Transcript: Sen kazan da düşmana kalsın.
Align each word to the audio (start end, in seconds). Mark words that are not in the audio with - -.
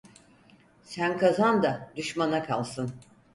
Sen 0.83 1.17
kazan 1.17 1.63
da 1.63 1.91
düşmana 1.95 2.43
kalsın. 2.43 2.93